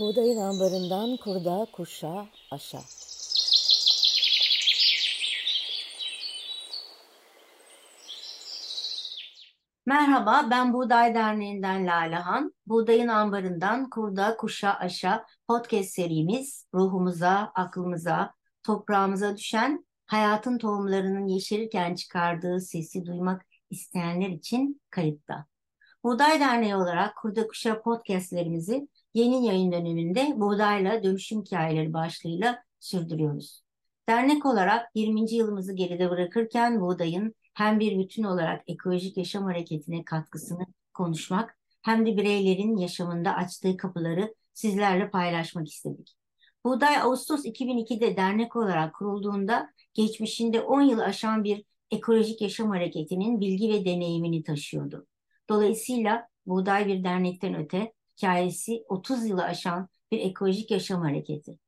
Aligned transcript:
Buğdayın 0.00 0.36
ambarından 0.36 1.16
kurda, 1.16 1.66
kuşa, 1.72 2.26
aşa. 2.50 2.78
Merhaba, 9.86 10.48
ben 10.50 10.72
Buğday 10.72 11.14
Derneği'nden 11.14 11.86
Lalehan. 11.86 12.54
Buğdayın 12.66 13.08
ambarından 13.08 13.90
kurda, 13.90 14.36
kuşa, 14.36 14.74
aşa 14.74 15.26
podcast 15.48 15.90
serimiz 15.90 16.66
ruhumuza, 16.74 17.52
aklımıza, 17.54 18.34
toprağımıza 18.62 19.36
düşen 19.36 19.86
hayatın 20.06 20.58
tohumlarının 20.58 21.26
yeşerirken 21.26 21.94
çıkardığı 21.94 22.60
sesi 22.60 23.06
duymak 23.06 23.46
isteyenler 23.70 24.28
için 24.28 24.80
kayıtta. 24.90 25.46
Buğday 26.04 26.40
Derneği 26.40 26.76
olarak 26.76 27.16
Kurda 27.16 27.46
Kuşa 27.46 27.82
podcastlerimizi 27.82 28.88
yeni 29.14 29.46
yayın 29.46 29.72
döneminde 29.72 30.32
buğdayla 30.36 31.02
dönüşüm 31.02 31.42
hikayeleri 31.42 31.92
başlığıyla 31.92 32.64
sürdürüyoruz. 32.80 33.62
Dernek 34.08 34.46
olarak 34.46 34.90
20. 34.94 35.34
yılımızı 35.34 35.72
geride 35.72 36.10
bırakırken 36.10 36.80
buğdayın 36.80 37.34
hem 37.54 37.80
bir 37.80 37.98
bütün 37.98 38.22
olarak 38.22 38.62
ekolojik 38.66 39.16
yaşam 39.16 39.44
hareketine 39.44 40.04
katkısını 40.04 40.66
konuşmak 40.94 41.58
hem 41.82 42.06
de 42.06 42.16
bireylerin 42.16 42.76
yaşamında 42.76 43.34
açtığı 43.34 43.76
kapıları 43.76 44.34
sizlerle 44.54 45.10
paylaşmak 45.10 45.68
istedik. 45.68 46.16
Buğday 46.64 46.96
Ağustos 46.96 47.44
2002'de 47.44 48.16
dernek 48.16 48.56
olarak 48.56 48.94
kurulduğunda 48.94 49.70
geçmişinde 49.94 50.60
10 50.60 50.82
yıl 50.82 50.98
aşan 50.98 51.44
bir 51.44 51.64
ekolojik 51.90 52.40
yaşam 52.40 52.70
hareketinin 52.70 53.40
bilgi 53.40 53.68
ve 53.68 53.84
deneyimini 53.84 54.42
taşıyordu. 54.42 55.06
Dolayısıyla 55.48 56.28
Buğday 56.46 56.86
bir 56.86 57.04
dernekten 57.04 57.54
öte 57.54 57.92
hikayesi 58.20 58.84
30 58.88 59.26
yılı 59.26 59.44
aşan 59.44 59.88
bir 60.12 60.20
ekolojik 60.20 60.70
yaşam 60.70 61.02
hareketi. 61.02 61.58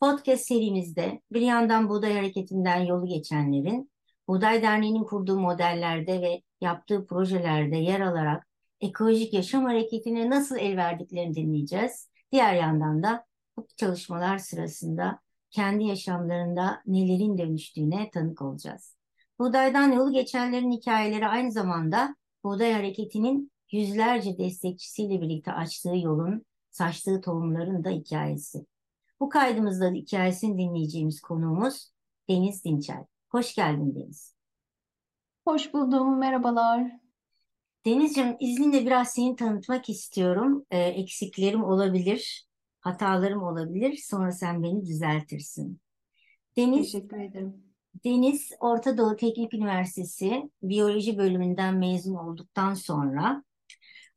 Podcast 0.00 0.46
serimizde 0.46 1.20
bir 1.32 1.40
yandan 1.40 1.88
Buğday 1.88 2.14
Hareketi'nden 2.14 2.80
yolu 2.80 3.06
geçenlerin, 3.06 3.90
Buğday 4.28 4.62
Derneği'nin 4.62 5.04
kurduğu 5.04 5.40
modellerde 5.40 6.20
ve 6.20 6.42
yaptığı 6.60 7.06
projelerde 7.06 7.76
yer 7.76 8.00
alarak 8.00 8.48
ekolojik 8.80 9.34
yaşam 9.34 9.64
hareketine 9.64 10.30
nasıl 10.30 10.56
el 10.56 10.76
verdiklerini 10.76 11.34
dinleyeceğiz. 11.34 12.08
Diğer 12.32 12.54
yandan 12.54 13.02
da 13.02 13.24
bu 13.56 13.66
çalışmalar 13.76 14.38
sırasında 14.38 15.18
kendi 15.50 15.84
yaşamlarında 15.84 16.82
nelerin 16.86 17.38
dönüştüğüne 17.38 18.10
tanık 18.10 18.42
olacağız. 18.42 18.96
Buğdaydan 19.38 19.92
yolu 19.92 20.12
geçenlerin 20.12 20.72
hikayeleri 20.72 21.26
aynı 21.26 21.52
zamanda 21.52 22.16
Buğday 22.44 22.72
Hareketi'nin 22.72 23.52
yüzlerce 23.72 24.38
destekçisiyle 24.38 25.20
birlikte 25.20 25.52
açtığı 25.52 25.96
yolun, 25.96 26.44
saçtığı 26.70 27.20
tohumların 27.20 27.84
da 27.84 27.90
hikayesi. 27.90 28.66
Bu 29.20 29.28
kaydımızda 29.28 29.90
hikayesini 29.90 30.58
dinleyeceğimiz 30.58 31.20
konuğumuz 31.20 31.92
Deniz 32.28 32.64
Dinçel. 32.64 33.04
Hoş 33.28 33.54
geldin 33.54 33.94
Deniz. 33.94 34.34
Hoş 35.44 35.74
buldum, 35.74 36.18
merhabalar. 36.18 36.90
Denizciğim 37.86 38.36
izninle 38.40 38.86
biraz 38.86 39.08
seni 39.08 39.36
tanıtmak 39.36 39.88
istiyorum. 39.88 40.66
Ee, 40.70 40.78
eksiklerim 40.78 41.64
olabilir, 41.64 42.46
hatalarım 42.80 43.42
olabilir. 43.42 43.96
Sonra 43.96 44.32
sen 44.32 44.62
beni 44.62 44.86
düzeltirsin. 44.86 45.80
Deniz, 46.56 46.92
Teşekkür 46.92 47.20
ederim. 47.20 47.64
Deniz 48.04 48.50
Orta 48.60 48.98
Doğu 48.98 49.16
Teknik 49.16 49.54
Üniversitesi 49.54 50.50
Biyoloji 50.62 51.18
bölümünden 51.18 51.74
mezun 51.74 52.14
olduktan 52.14 52.74
sonra 52.74 53.44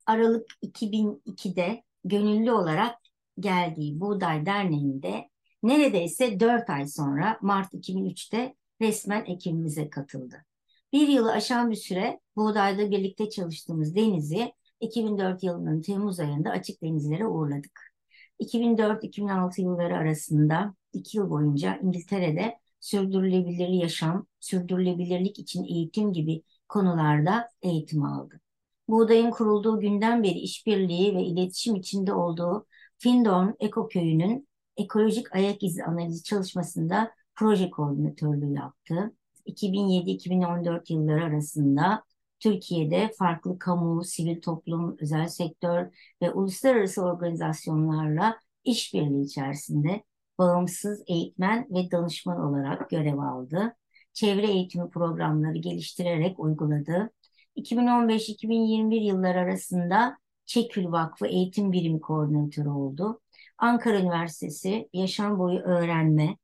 Aralık 0.06 0.46
2002'de 0.62 1.82
gönüllü 2.04 2.52
olarak 2.52 2.98
geldiği 3.40 4.00
Buğday 4.00 4.46
Derneği'nde 4.46 5.28
neredeyse 5.62 6.40
4 6.40 6.70
ay 6.70 6.86
sonra 6.86 7.38
Mart 7.42 7.74
2003'te 7.74 8.54
resmen 8.80 9.24
ekibimize 9.24 9.90
katıldı. 9.90 10.44
Bir 10.92 11.08
yılı 11.08 11.32
aşan 11.32 11.70
bir 11.70 11.76
süre 11.76 12.20
Buğday'da 12.36 12.90
birlikte 12.90 13.30
çalıştığımız 13.30 13.96
Deniz'i 13.96 14.52
2004 14.80 15.42
yılının 15.42 15.82
Temmuz 15.82 16.20
ayında 16.20 16.50
açık 16.50 16.82
denizlere 16.82 17.26
uğurladık. 17.26 17.94
2004-2006 18.38 19.60
yılları 19.60 19.96
arasında 19.96 20.74
iki 20.92 21.16
yıl 21.18 21.30
boyunca 21.30 21.78
İngiltere'de 21.82 22.58
sürdürülebilir 22.80 23.68
yaşam, 23.68 24.26
sürdürülebilirlik 24.40 25.38
için 25.38 25.64
eğitim 25.64 26.12
gibi 26.12 26.42
konularda 26.68 27.48
eğitim 27.62 28.02
aldı. 28.04 28.40
Buğday'ın 28.88 29.30
kurulduğu 29.30 29.80
günden 29.80 30.22
beri 30.22 30.38
işbirliği 30.38 31.14
ve 31.16 31.22
iletişim 31.22 31.74
içinde 31.76 32.12
olduğu 32.12 32.66
Findorn 32.98 33.52
Eko 33.60 33.88
Köyü'nün 33.88 34.48
ekolojik 34.76 35.34
ayak 35.34 35.62
izi 35.62 35.84
analizi 35.84 36.22
çalışmasında 36.22 37.10
proje 37.34 37.70
koordinatörlüğü 37.70 38.52
yaptı. 38.54 39.12
2007-2014 39.46 40.92
yılları 40.92 41.24
arasında 41.24 42.02
Türkiye'de 42.40 43.10
farklı 43.18 43.58
kamu, 43.58 44.04
sivil 44.04 44.40
toplum, 44.40 44.96
özel 45.00 45.28
sektör 45.28 45.86
ve 46.22 46.32
uluslararası 46.32 47.02
organizasyonlarla 47.02 48.38
işbirliği 48.64 49.24
içerisinde 49.24 50.04
bağımsız 50.38 51.02
eğitmen 51.06 51.66
ve 51.70 51.90
danışman 51.90 52.40
olarak 52.40 52.90
görev 52.90 53.18
aldı. 53.18 53.76
Çevre 54.12 54.46
eğitimi 54.46 54.90
programları 54.90 55.58
geliştirerek 55.58 56.40
uyguladı. 56.40 57.10
2015-2021 57.56 59.04
yılları 59.04 59.38
arasında 59.38 60.18
Çekül 60.46 60.92
Vakfı 60.92 61.26
Eğitim 61.26 61.72
Birimi 61.72 62.00
Koordinatörü 62.00 62.68
oldu. 62.68 63.20
Ankara 63.58 64.00
Üniversitesi 64.00 64.88
Yaşam 64.92 65.38
Boyu 65.38 65.58
Öğrenme 65.58 66.36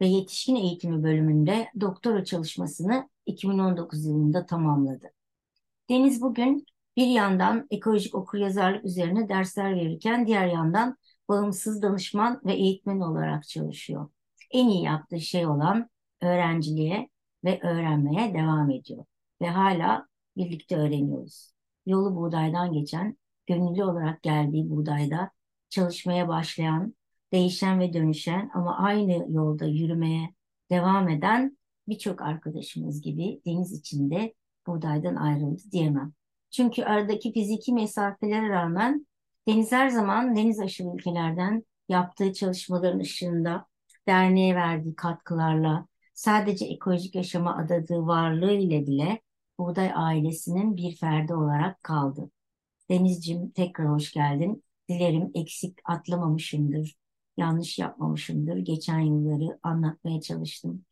ve 0.00 0.06
Yetişkin 0.06 0.56
Eğitimi 0.56 1.02
bölümünde 1.02 1.68
doktora 1.80 2.24
çalışmasını 2.24 3.08
2019 3.26 4.06
yılında 4.06 4.46
tamamladı. 4.46 5.12
Deniz 5.90 6.22
bugün 6.22 6.66
bir 6.96 7.06
yandan 7.06 7.66
ekolojik 7.70 8.14
okuryazarlık 8.14 8.84
üzerine 8.84 9.28
dersler 9.28 9.76
verirken 9.76 10.26
diğer 10.26 10.46
yandan 10.46 10.96
bağımsız 11.28 11.82
danışman 11.82 12.40
ve 12.44 12.52
eğitmen 12.52 13.00
olarak 13.00 13.48
çalışıyor. 13.48 14.08
En 14.50 14.68
iyi 14.68 14.84
yaptığı 14.84 15.20
şey 15.20 15.46
olan 15.46 15.90
öğrenciliğe 16.20 17.08
ve 17.44 17.60
öğrenmeye 17.62 18.34
devam 18.34 18.70
ediyor. 18.70 19.04
Ve 19.40 19.48
hala 19.48 20.06
birlikte 20.36 20.76
öğreniyoruz. 20.76 21.52
Yolu 21.86 22.16
buğdaydan 22.16 22.72
geçen, 22.72 23.16
gönüllü 23.46 23.84
olarak 23.84 24.22
geldiği 24.22 24.70
buğdayda 24.70 25.30
çalışmaya 25.68 26.28
başlayan, 26.28 26.94
değişen 27.32 27.80
ve 27.80 27.92
dönüşen 27.92 28.50
ama 28.54 28.78
aynı 28.78 29.32
yolda 29.32 29.64
yürümeye 29.64 30.34
devam 30.70 31.08
eden 31.08 31.58
birçok 31.88 32.22
arkadaşımız 32.22 33.02
gibi 33.02 33.40
deniz 33.46 33.72
içinde 33.72 34.34
buğdaydan 34.66 35.16
ayrıldı 35.16 35.62
diyemem. 35.72 36.12
Çünkü 36.50 36.82
aradaki 36.82 37.32
fiziki 37.32 37.72
mesafelere 37.72 38.48
rağmen 38.48 39.06
Deniz 39.48 39.72
her 39.72 39.88
zaman 39.88 40.36
deniz 40.36 40.60
aşırı 40.60 40.88
ülkelerden 40.94 41.64
yaptığı 41.88 42.32
çalışmaların 42.32 42.98
ışığında 42.98 43.66
derneğe 44.08 44.54
verdiği 44.54 44.94
katkılarla 44.94 45.86
sadece 46.14 46.66
ekolojik 46.66 47.14
yaşama 47.14 47.56
adadığı 47.56 48.06
varlığı 48.06 48.52
ile 48.52 48.86
bile 48.86 49.20
Buğday 49.62 49.92
ailesinin 49.94 50.76
bir 50.76 50.96
ferdi 50.96 51.34
olarak 51.34 51.82
kaldı. 51.82 52.30
Denizcim 52.90 53.50
tekrar 53.50 53.88
hoş 53.88 54.12
geldin. 54.12 54.64
Dilerim 54.88 55.30
eksik 55.34 55.78
atlamamışımdır, 55.84 56.96
yanlış 57.36 57.78
yapmamışımdır. 57.78 58.56
Geçen 58.56 59.00
yılları 59.00 59.58
anlatmaya 59.62 60.20
çalıştım. 60.20 60.84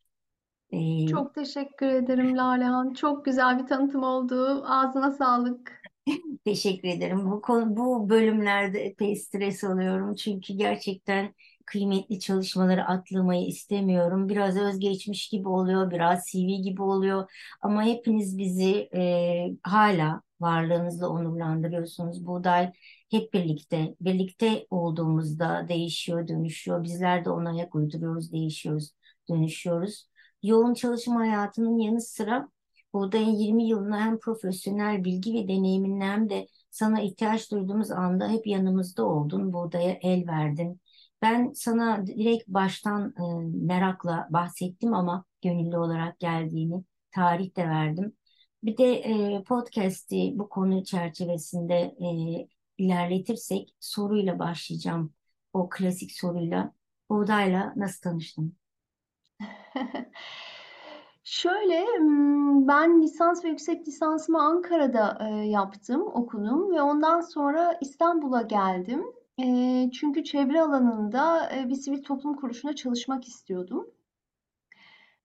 Ee, 0.73 1.07
Çok 1.07 1.35
teşekkür 1.35 1.87
ederim 1.87 2.37
Lalehan. 2.37 2.93
Çok 2.93 3.25
güzel 3.25 3.59
bir 3.59 3.67
tanıtım 3.67 4.03
oldu. 4.03 4.63
Ağzına 4.67 5.11
sağlık. 5.11 5.81
Teşekkür 6.45 6.87
ederim. 6.87 7.31
Bu 7.31 7.41
konu, 7.41 7.77
bu 7.77 8.09
bölümlerde 8.09 8.85
epey 8.85 9.15
stres 9.15 9.63
alıyorum 9.63 10.15
çünkü 10.15 10.53
gerçekten 10.53 11.33
kıymetli 11.71 12.19
çalışmaları 12.19 12.85
atlamayı 12.85 13.47
istemiyorum. 13.47 14.29
Biraz 14.29 14.57
özgeçmiş 14.57 15.29
gibi 15.29 15.47
oluyor, 15.49 15.91
biraz 15.91 16.25
CV 16.31 16.61
gibi 16.63 16.81
oluyor 16.81 17.31
ama 17.61 17.83
hepiniz 17.83 18.37
bizi 18.37 18.89
e, 18.95 19.55
hala 19.63 20.21
varlığınızla 20.41 21.09
onurlandırıyorsunuz. 21.09 22.25
Buğday 22.25 22.71
hep 23.11 23.33
birlikte, 23.33 23.95
birlikte 24.01 24.67
olduğumuzda 24.69 25.65
değişiyor, 25.69 26.27
dönüşüyor. 26.27 26.83
Bizler 26.83 27.25
de 27.25 27.29
ona 27.29 27.49
ayak 27.49 27.75
uyduruyoruz, 27.75 28.31
değişiyoruz, 28.31 28.91
dönüşüyoruz. 29.29 30.07
Yoğun 30.43 30.73
çalışma 30.73 31.19
hayatının 31.19 31.77
yanı 31.77 32.01
sıra 32.01 32.49
buğdayın 32.93 33.31
20 33.31 33.67
yılına 33.67 34.05
hem 34.05 34.19
profesyonel 34.19 35.03
bilgi 35.03 35.33
ve 35.33 35.47
deneyiminle 35.47 36.05
hem 36.05 36.29
de 36.29 36.47
sana 36.71 37.01
ihtiyaç 37.01 37.51
duyduğumuz 37.51 37.91
anda 37.91 38.29
hep 38.29 38.47
yanımızda 38.47 39.05
oldun. 39.05 39.53
Buğdaya 39.53 39.97
el 40.01 40.27
verdin. 40.27 40.80
Ben 41.21 41.51
sana 41.53 42.07
direkt 42.07 42.47
baştan 42.47 43.13
e, 43.17 43.23
merakla 43.67 44.27
bahsettim 44.29 44.93
ama 44.93 45.25
gönüllü 45.41 45.77
olarak 45.77 46.19
geldiğini 46.19 46.83
tarih 47.11 47.55
de 47.57 47.69
verdim. 47.69 48.15
Bir 48.63 48.77
de 48.77 48.93
e, 48.93 49.43
podcast'i 49.43 50.33
bu 50.35 50.49
konu 50.49 50.83
çerçevesinde 50.83 51.75
e, 51.75 52.07
ilerletirsek 52.77 53.75
soruyla 53.79 54.39
başlayacağım 54.39 55.13
o 55.53 55.69
klasik 55.69 56.11
soruyla. 56.11 56.73
Buğdayla 57.09 57.73
nasıl 57.75 58.01
tanıştın? 58.01 58.57
Şöyle, 61.23 61.85
ben 62.67 63.01
lisans 63.01 63.45
ve 63.45 63.49
yüksek 63.49 63.87
lisansımı 63.87 64.41
Ankara'da 64.41 65.17
e, 65.29 65.47
yaptım, 65.47 66.01
okudum 66.01 66.71
ve 66.71 66.81
ondan 66.81 67.21
sonra 67.21 67.77
İstanbul'a 67.81 68.41
geldim. 68.41 69.03
E, 69.41 69.89
çünkü 69.91 70.23
çevre 70.23 70.61
alanında 70.61 71.51
e, 71.55 71.69
bir 71.69 71.75
sivil 71.75 72.03
toplum 72.03 72.35
kuruluşuna 72.35 72.75
çalışmak 72.75 73.27
istiyordum. 73.27 73.87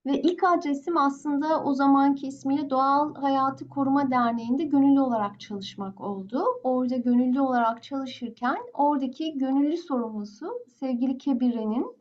Ve 0.06 0.20
ilk 0.22 0.44
adresim 0.44 0.96
aslında 0.96 1.64
o 1.64 1.74
zamanki 1.74 2.26
ismiyle 2.26 2.70
Doğal 2.70 3.14
Hayatı 3.14 3.68
Koruma 3.68 4.10
Derneği'nde 4.10 4.64
gönüllü 4.64 5.00
olarak 5.00 5.40
çalışmak 5.40 6.00
oldu. 6.00 6.44
Orada 6.62 6.96
gönüllü 6.96 7.40
olarak 7.40 7.82
çalışırken 7.82 8.58
oradaki 8.74 9.38
gönüllü 9.38 9.76
sorumlusu 9.76 10.52
sevgili 10.80 11.19
Kebire'nin 11.19 11.96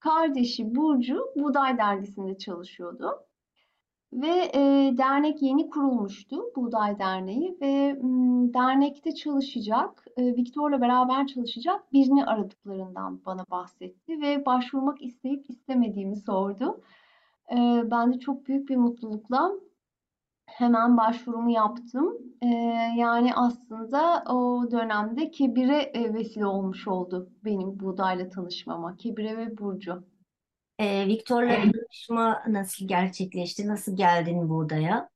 kardeşi 0.00 0.74
Burcu 0.74 1.18
Buğday 1.36 1.78
Dergisi'nde 1.78 2.38
çalışıyordu. 2.38 3.26
Ve 4.12 4.50
e, 4.54 4.60
dernek 4.98 5.42
yeni 5.42 5.70
kurulmuştu, 5.70 6.42
Buğday 6.56 6.98
Derneği 6.98 7.58
ve 7.60 7.92
m, 7.92 8.54
dernekte 8.54 9.14
çalışacak, 9.14 10.04
e, 10.16 10.36
Viktor'la 10.36 10.80
beraber 10.80 11.26
çalışacak 11.26 11.92
birini 11.92 12.26
aradıklarından 12.26 13.20
bana 13.26 13.44
bahsetti 13.50 14.20
ve 14.20 14.46
başvurmak 14.46 15.02
isteyip 15.02 15.50
istemediğimi 15.50 16.16
sordu. 16.16 16.80
E, 17.52 17.56
ben 17.90 18.12
de 18.12 18.18
çok 18.18 18.46
büyük 18.46 18.68
bir 18.68 18.76
mutlulukla 18.76 19.52
hemen 20.46 20.96
başvurumu 20.96 21.50
yaptım. 21.50 22.18
E, 22.42 22.46
yani 22.96 23.34
aslında 23.34 24.24
o 24.32 24.70
dönemde 24.70 25.30
Kebir'e 25.30 25.82
e, 25.82 26.14
vesile 26.14 26.46
olmuş 26.46 26.88
oldu 26.88 27.30
benim 27.44 27.80
Buğday'la 27.80 28.28
tanışmama, 28.28 28.96
Kebir'e 28.96 29.36
ve 29.36 29.58
Burcu. 29.58 30.04
Ee, 30.78 31.06
Viktor'la 31.06 31.60
tanışma 31.72 32.42
nasıl 32.48 32.88
gerçekleşti? 32.88 33.68
Nasıl 33.68 33.96
geldin 33.96 34.48
buğdaya? 34.50 35.10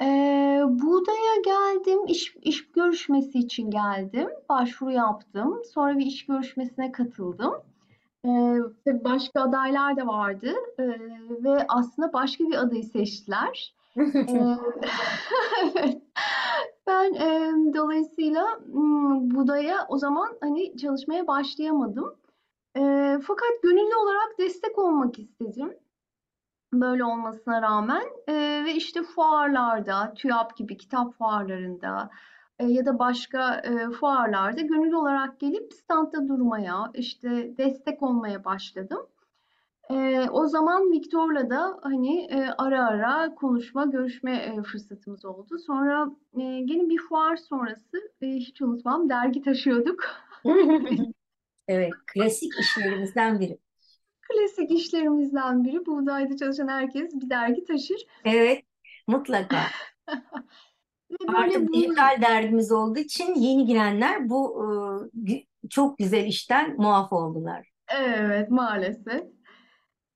Ee, 0.00 0.62
buğdaya 0.68 1.36
geldim, 1.44 2.06
iş, 2.06 2.36
iş 2.42 2.72
görüşmesi 2.72 3.38
için 3.38 3.70
geldim, 3.70 4.28
başvuru 4.48 4.90
yaptım. 4.90 5.62
Sonra 5.74 5.98
bir 5.98 6.06
iş 6.06 6.26
görüşmesine 6.26 6.92
katıldım. 6.92 7.54
Ee, 8.24 8.28
tabii 8.84 9.04
başka 9.04 9.40
adaylar 9.42 9.96
da 9.96 10.06
vardı 10.06 10.54
Ee, 10.78 10.84
ve 11.44 11.66
aslında 11.68 12.12
başka 12.12 12.44
bir 12.44 12.54
adayı 12.54 12.84
seçtiler. 12.84 13.74
Ee, 14.28 14.32
evet. 15.62 16.02
Ben 16.86 17.14
e, 17.14 17.52
dolayısıyla 17.74 18.44
m, 18.66 19.34
Buda'ya 19.34 19.86
o 19.88 19.98
zaman 19.98 20.28
hani 20.40 20.76
çalışmaya 20.76 21.26
başlayamadım. 21.26 22.14
E, 22.76 22.80
fakat 23.26 23.62
gönüllü 23.62 23.96
olarak 23.96 24.38
destek 24.38 24.78
olmak 24.78 25.18
istedim. 25.18 25.74
Böyle 26.72 27.04
olmasına 27.04 27.62
rağmen 27.62 28.04
e, 28.28 28.64
ve 28.64 28.74
işte 28.74 29.02
fuarlarda, 29.02 30.14
TÜYAP 30.14 30.56
gibi 30.56 30.76
kitap 30.76 31.14
fuarlarında 31.14 32.10
e, 32.58 32.66
ya 32.66 32.86
da 32.86 32.98
başka 32.98 33.54
e, 33.54 33.90
fuarlarda 33.90 34.60
gönüllü 34.60 34.96
olarak 34.96 35.40
gelip 35.40 35.72
standta 35.74 36.28
durmaya, 36.28 36.90
işte 36.94 37.54
destek 37.58 38.02
olmaya 38.02 38.44
başladım. 38.44 39.06
E, 39.90 40.28
o 40.30 40.46
zaman 40.46 40.92
Viktor'la 40.92 41.50
da 41.50 41.78
hani 41.82 42.24
e, 42.24 42.48
ara 42.58 42.86
ara 42.86 43.34
konuşma, 43.34 43.84
görüşme 43.84 44.36
e, 44.36 44.62
fırsatımız 44.62 45.24
oldu. 45.24 45.58
Sonra 45.58 46.10
e, 46.40 46.60
gene 46.60 46.88
bir 46.88 46.98
fuar 46.98 47.36
sonrası 47.36 48.12
e, 48.22 48.26
hiç 48.26 48.62
unutmam 48.62 49.08
dergi 49.08 49.42
taşıyorduk. 49.42 50.04
Evet, 51.68 51.92
klasik 52.06 52.58
işlerimizden 52.60 53.40
biri. 53.40 53.58
Klasik 54.22 54.70
işlerimizden 54.70 55.64
biri. 55.64 55.86
Buğdayda 55.86 56.36
çalışan 56.36 56.68
herkes 56.68 57.14
bir 57.14 57.30
dergi 57.30 57.64
taşır. 57.64 58.06
Evet, 58.24 58.64
mutlaka. 59.06 59.70
Ve 61.10 61.26
Artık 61.26 61.62
böyle 61.62 61.68
bu 61.68 61.72
dijital 61.72 62.22
dergimiz 62.22 62.72
olduğu 62.72 62.98
için 62.98 63.34
yeni 63.34 63.66
girenler 63.66 64.28
bu 64.30 64.64
e, 65.28 65.68
çok 65.70 65.98
güzel 65.98 66.26
işten 66.26 66.76
muaf 66.76 67.12
oldular. 67.12 67.68
evet 67.88 68.50
maalesef. 68.50 69.22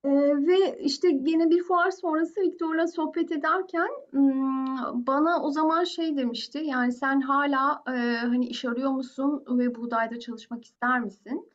Ee, 0.04 0.10
ve 0.46 0.78
işte 0.80 1.10
gene 1.10 1.50
bir 1.50 1.62
fuar 1.62 1.90
sonrası 1.90 2.40
Viktor'la 2.40 2.86
sohbet 2.86 3.32
ederken 3.32 3.88
bana 5.06 5.42
o 5.42 5.50
zaman 5.50 5.84
şey 5.84 6.16
demişti 6.16 6.58
yani 6.58 6.92
sen 6.92 7.20
hala 7.20 7.82
e, 7.86 8.16
hani 8.16 8.46
iş 8.46 8.64
arıyor 8.64 8.90
musun 8.90 9.44
ve 9.48 9.74
buğdayda 9.74 10.20
çalışmak 10.20 10.64
ister 10.64 11.00
misin? 11.00 11.50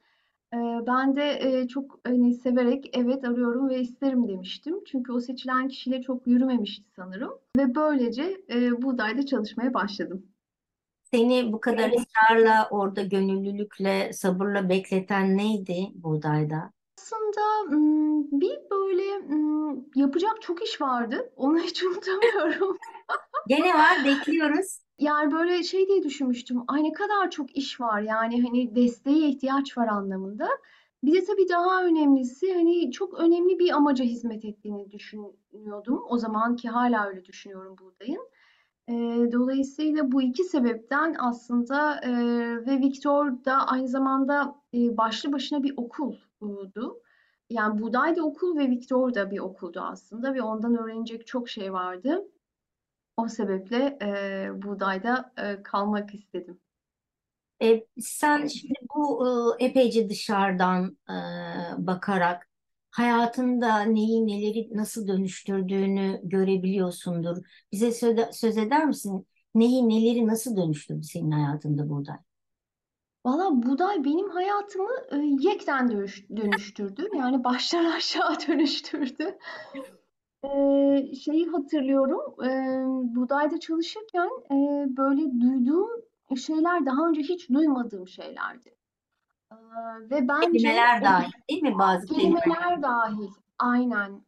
Ee, 0.54 0.58
ben 0.88 1.16
de 1.16 1.40
e, 1.42 1.68
çok 1.68 2.00
hani 2.04 2.34
severek 2.34 2.90
evet 2.94 3.24
arıyorum 3.24 3.70
ve 3.70 3.80
isterim 3.80 4.28
demiştim. 4.28 4.84
Çünkü 4.86 5.12
o 5.12 5.20
seçilen 5.20 5.68
kişiyle 5.68 6.02
çok 6.02 6.28
yürümemişti 6.28 6.90
sanırım 6.96 7.32
ve 7.58 7.76
böylece 7.76 8.38
e, 8.50 8.82
buğdayda 8.82 9.26
çalışmaya 9.26 9.74
başladım. 9.74 10.26
Seni 11.04 11.54
bu 11.54 11.62
kadar 11.62 11.92
ısrarla 11.92 12.68
orada 12.72 13.04
gönüllülükle, 13.04 14.14
sabırla 14.14 14.70
bekleten 14.70 15.38
neydi 15.38 15.92
buğdayda? 15.96 16.73
Aslında 17.00 17.72
bir 18.32 18.58
böyle 18.72 19.04
yapacak 19.96 20.42
çok 20.42 20.64
iş 20.64 20.82
vardı. 20.82 21.34
Onu 21.36 21.60
hiç 21.60 21.84
unutamıyorum. 21.84 22.78
Gene 23.48 23.74
var, 23.74 24.06
bekliyoruz. 24.06 24.80
Yani 25.00 25.32
böyle 25.32 25.64
şey 25.64 25.88
diye 25.88 26.04
düşünmüştüm. 26.04 26.64
Ay 26.68 26.84
ne 26.84 26.94
kadar 26.94 27.32
çok 27.32 27.58
iş 27.58 27.82
var 27.82 28.02
yani 28.02 28.42
hani 28.44 28.76
desteğe 28.76 29.30
ihtiyaç 29.30 29.78
var 29.78 29.88
anlamında. 29.88 30.50
Bir 31.04 31.14
de 31.14 31.24
tabii 31.26 31.50
daha 31.50 31.86
önemlisi 31.86 32.54
hani 32.54 32.92
çok 32.92 33.14
önemli 33.20 33.60
bir 33.60 33.72
amaca 33.72 34.06
hizmet 34.06 34.46
ettiğini 34.46 34.92
düşünüyordum. 34.92 36.04
O 36.10 36.18
zaman 36.18 36.56
ki 36.56 36.70
hala 36.70 37.08
öyle 37.08 37.26
düşünüyorum 37.26 37.76
buradayım. 37.82 38.22
Eee, 38.88 39.32
dolayısıyla 39.32 40.12
bu 40.12 40.22
iki 40.22 40.44
sebepten 40.44 41.16
aslında 41.20 42.02
eee, 42.04 42.66
ve 42.68 42.80
Victor 42.80 43.46
da 43.46 43.54
aynı 43.68 43.88
zamanda 43.88 44.56
eee, 44.74 44.98
başlı 44.98 45.34
başına 45.34 45.64
bir 45.64 45.74
okuldu. 46.44 47.02
Yani 47.50 47.82
Buğday 47.82 48.16
da 48.16 48.24
okul 48.26 48.58
ve 48.58 48.70
Victor 48.70 49.14
da 49.14 49.32
bir 49.32 49.40
okuldu 49.40 49.80
aslında 49.82 50.34
ve 50.34 50.42
ondan 50.42 50.78
öğrenecek 50.78 51.28
çok 51.28 51.50
şey 51.50 51.74
vardı. 51.74 52.22
O 53.18 53.28
sebeple 53.30 53.98
eee 54.02 54.52
buğdayda 54.56 55.34
eee, 55.38 55.64
kalmak 55.64 56.16
istedim. 56.16 56.62
E, 57.62 57.86
sen 58.00 58.48
şimdi 58.48 58.74
bu 58.96 59.28
e, 59.62 59.66
epeyce 59.66 60.10
dışarıdan 60.10 60.98
e, 61.10 61.14
bakarak 61.88 62.50
hayatında 62.92 63.82
neyi 63.82 64.28
neleri 64.28 64.70
nasıl 64.78 65.08
dönüştürdüğünü 65.08 66.20
görebiliyorsundur. 66.24 67.38
Bize 67.72 67.92
söze, 67.92 68.30
söz 68.34 68.58
eder 68.58 68.86
misin? 68.86 69.28
Neyi 69.56 69.90
neleri 69.90 70.28
nasıl 70.28 70.58
dönüştürdü 70.58 71.04
senin 71.04 71.32
hayatında 71.32 71.90
burada? 71.90 72.24
Valla 73.26 73.64
buğday 73.64 74.04
benim 74.04 74.30
hayatımı 74.30 74.92
e, 75.12 75.18
yekten 75.40 75.88
dönüş- 75.92 76.38
dönüştürdü. 76.38 77.08
Yani 77.18 77.44
baştan 77.44 77.86
aşağı 77.98 78.36
dönüştürdü. 78.48 79.38
Eee, 80.44 81.12
şeyi 81.16 81.48
hatırlıyorum. 81.50 82.22
eee, 82.44 82.84
buğdayda 83.16 83.60
çalışırken 83.60 84.30
eee, 84.52 84.86
böyle 84.98 85.22
duyduğum 85.42 85.90
şeyler 86.38 86.86
daha 86.86 87.08
önce 87.10 87.22
hiç 87.22 87.50
duymadığım 87.50 88.08
şeylerdi. 88.08 88.76
Eee, 89.52 89.58
ve 90.12 90.28
bence 90.28 90.46
Kelimeler 90.46 91.02
o 91.02 91.06
dahil 91.06 91.32
değil 91.50 91.64
mi 91.64 91.80
bazı 91.80 92.08
kelimeler? 92.08 92.42
kelimeler 92.44 92.82
dahil. 92.82 93.30
Aynen. 93.60 94.22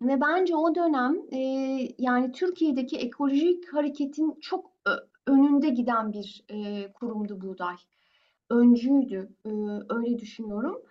Ve 0.00 0.20
bence 0.20 0.56
o 0.56 0.74
dönem 0.74 1.16
eee, 1.30 1.94
yani 1.98 2.32
Türkiye'deki 2.32 2.96
ekolojik 2.98 3.72
hareketin 3.74 4.38
çok 4.40 4.70
ö- 4.86 5.06
önünde 5.26 5.68
giden 5.68 6.12
bir 6.12 6.44
eee, 6.50 6.92
kurumdu 6.92 7.40
buğday. 7.40 7.76
Öncüydü. 8.50 9.28
Eee, 9.44 9.52
öyle 9.88 10.18
düşünüyorum. 10.18 10.82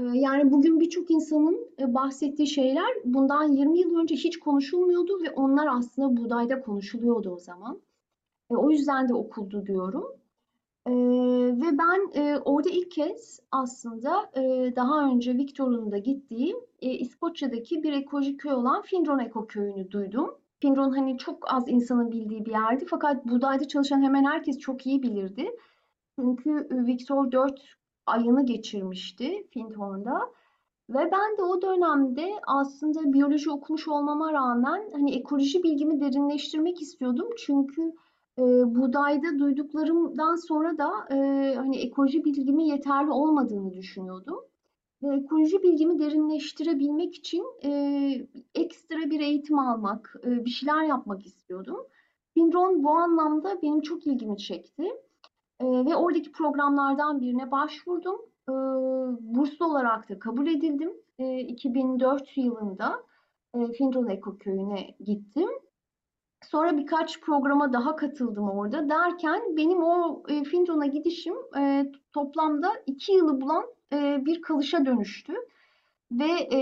Eee, 0.00 0.06
yani 0.14 0.52
bugün 0.52 0.80
birçok 0.80 1.10
insanın 1.10 1.68
e, 1.80 1.94
bahsettiği 1.94 2.48
şeyler 2.48 2.88
bundan 3.04 3.52
20 3.52 3.80
yıl 3.80 3.96
önce 4.00 4.14
hiç 4.16 4.38
konuşulmuyordu 4.40 5.22
ve 5.24 5.30
onlar 5.30 5.68
aslında 5.70 6.16
buğdayda 6.16 6.60
konuşuluyordu 6.60 7.30
o 7.30 7.38
zaman. 7.38 7.80
E, 8.52 8.56
o 8.56 8.70
yüzden 8.70 9.08
de 9.08 9.14
okuldu 9.14 9.66
diyorum. 9.66 10.06
Eee, 10.88 10.94
ve 11.62 11.78
ben 11.78 12.10
eee, 12.14 12.38
orada 12.44 12.70
ilk 12.70 12.90
kez 12.90 13.40
aslında 13.52 14.30
daha 14.76 15.06
önce 15.10 15.34
Victor'un 15.38 15.92
da 15.92 15.98
gittiği 15.98 16.56
e, 16.82 16.90
İskoçya'daki 16.92 17.82
bir 17.82 17.92
ekolojik 17.92 18.40
köy 18.40 18.52
olan 18.52 18.82
Findron 18.82 19.18
Eko 19.18 19.46
Köyü'nü 19.46 19.90
duydum. 19.90 20.30
Findron 20.60 20.90
hani 20.90 21.18
çok 21.18 21.54
az 21.54 21.68
insanın 21.68 22.12
bildiği 22.12 22.46
bir 22.46 22.50
yerdi 22.52 22.84
fakat 22.90 23.26
buğdayda 23.26 23.68
çalışan 23.68 24.02
hemen 24.02 24.24
herkes 24.24 24.58
çok 24.58 24.86
iyi 24.86 25.02
bilirdi. 25.02 25.50
Çünkü 26.22 26.68
Victor 26.70 27.32
4 27.32 27.60
ayını 28.06 28.46
geçirmişti 28.46 29.46
Findhorn'da. 29.50 30.20
Ve 30.90 31.10
ben 31.12 31.38
de 31.38 31.42
o 31.42 31.62
dönemde 31.62 32.30
aslında 32.46 33.12
biyoloji 33.12 33.50
okumuş 33.50 33.88
olmama 33.88 34.32
rağmen 34.32 34.90
hani 34.92 35.14
ekoloji 35.14 35.62
bilgimi 35.62 36.00
derinleştirmek 36.00 36.82
istiyordum. 36.82 37.28
Çünkü 37.38 37.82
e, 38.38 38.42
buğdayda 38.74 39.38
duyduklarımdan 39.38 40.36
sonra 40.36 40.78
da 40.78 40.90
e, 41.10 41.16
hani 41.54 41.78
ekoloji 41.78 42.24
bilgimi 42.24 42.68
yeterli 42.68 43.10
olmadığını 43.10 43.74
düşünüyordum. 43.74 44.38
Ve 45.02 45.16
ekoloji 45.16 45.62
bilgimi 45.62 45.98
derinleştirebilmek 45.98 47.14
için 47.14 47.44
e, 47.64 47.70
ekstra 48.54 49.10
bir 49.10 49.20
eğitim 49.20 49.58
almak, 49.58 50.16
e, 50.24 50.44
bir 50.44 50.50
şeyler 50.50 50.82
yapmak 50.82 51.26
istiyordum. 51.26 51.78
Finron 52.34 52.84
bu 52.84 52.90
anlamda 52.90 53.62
benim 53.62 53.80
çok 53.80 54.06
ilgimi 54.06 54.38
çekti. 54.38 54.92
E, 55.62 55.66
ve 55.66 55.96
oradaki 55.96 56.32
programlardan 56.32 57.20
birine 57.20 57.50
başvurdum. 57.50 58.16
E, 58.48 58.52
burslu 59.20 59.66
olarak 59.66 60.08
da 60.08 60.18
kabul 60.18 60.46
edildim. 60.46 60.92
E, 61.18 61.40
2004 61.40 62.36
yılında 62.36 63.02
e, 63.54 63.72
Finron 63.72 64.08
Eko 64.08 64.38
Köyü'ne 64.38 64.94
gittim. 65.04 65.48
Sonra 66.44 66.78
birkaç 66.78 67.20
programa 67.20 67.72
daha 67.72 67.96
katıldım 67.96 68.50
orada 68.50 68.88
derken 68.88 69.56
benim 69.56 69.82
o 69.82 70.22
e, 70.28 70.44
Finron'a 70.44 70.86
gidişim 70.86 71.34
e, 71.58 71.86
toplamda 72.12 72.72
iki 72.86 73.12
yılı 73.12 73.40
bulan 73.40 73.64
e, 73.92 74.26
bir 74.26 74.42
kalışa 74.42 74.86
dönüştü. 74.86 75.32
Ve 76.12 76.30
e, 76.30 76.58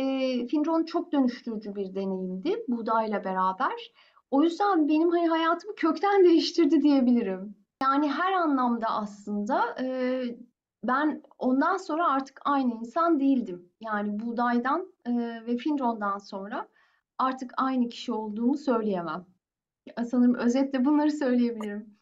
Finron 0.47 0.85
çok 0.85 1.13
dönüştürücü 1.13 1.75
bir 1.75 1.95
deneyimdi 1.95 2.65
buğdayla 2.69 3.25
beraber. 3.25 3.93
O 4.31 4.43
yüzden 4.43 4.89
benim 4.89 5.11
hani 5.11 5.29
hayatımı 5.29 5.75
kökten 5.75 6.25
değiştirdi 6.25 6.83
diyebilirim. 6.83 7.60
Yani 7.83 8.11
her 8.11 8.33
anlamda 8.33 8.87
aslında 8.87 9.77
e, 9.81 10.23
ben 10.85 11.23
ondan 11.39 11.77
sonra 11.77 12.09
artık 12.13 12.41
aynı 12.45 12.75
insan 12.75 13.21
değildim. 13.21 13.69
Yani 13.81 14.21
buğdaydan 14.21 14.93
e, 15.07 15.13
ve 15.47 15.57
Finron'dan 15.57 16.19
sonra 16.19 16.69
artık 17.19 17.53
aynı 17.57 17.89
kişi 17.89 18.13
olduğumu 18.13 18.57
söyleyemem. 18.59 19.27
Sanırım 20.11 20.35
özetle 20.35 20.85
bunları 20.85 21.13
söyleyebilirim. 21.13 21.97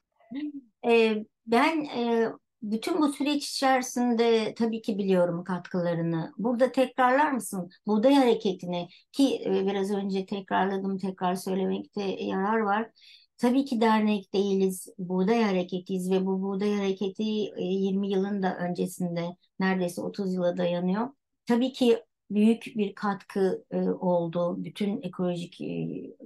E, 0.87 1.25
ben 1.47 1.85
e, 1.85 2.32
bütün 2.62 2.99
bu 2.99 3.12
süreç 3.12 3.50
içerisinde 3.50 4.54
tabii 4.54 4.82
ki 4.82 4.99
biliyorum 4.99 5.44
katkılarını. 5.44 6.32
Burada 6.38 6.73
tekrarlar 6.73 7.32
mısın? 7.32 7.70
Buğday 7.87 8.14
hareketini 8.14 8.88
ki 9.12 9.42
e, 9.47 9.66
biraz 9.66 9.90
önce 9.90 10.26
tekrarladım, 10.26 10.99
tekrar 10.99 11.35
söylemekte 11.35 12.02
yarar 12.02 12.58
var. 12.58 12.90
Tabii 13.38 13.64
ki 13.64 13.80
dernek 13.80 14.35
değiliz, 14.35 14.88
buğday 14.99 15.42
hareketiyiz 15.42 16.11
ve 16.11 16.26
bu 16.26 16.42
buğday 16.42 16.75
hareketi 16.75 17.23
e, 17.57 17.62
20 17.64 18.11
yılın 18.11 18.42
da 18.42 18.57
öncesinde 18.59 19.37
neredeyse 19.61 20.00
30 20.00 20.35
yıla 20.35 20.57
dayanıyor. 20.57 21.09
Tabii 21.47 21.73
ki 21.73 22.04
büyük 22.30 22.64
bir 22.76 22.95
katkı 22.95 23.64
e, 23.71 23.76
oldu 23.90 24.64
bütün 24.64 25.02
ekolojik 25.02 25.61
e, 25.61 25.66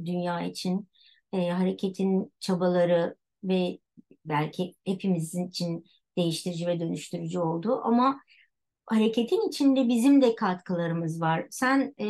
dünya 0.04 0.42
için. 0.42 0.88
E, 1.33 1.50
hareketin 1.50 2.33
çabaları 2.40 3.16
ve 3.45 3.78
belki 4.25 4.75
hepimizin 4.85 5.49
için 5.49 5.85
değiştirici 6.16 6.66
ve 6.66 6.81
dönüştürücü 6.81 7.38
oldu. 7.38 7.81
Ama 7.85 8.21
hareketin 8.87 9.49
içinde 9.49 9.88
bizim 9.88 10.23
de 10.23 10.35
katkılarımız 10.37 11.21
var. 11.21 11.47
Sen 11.50 11.95
e, 11.99 12.07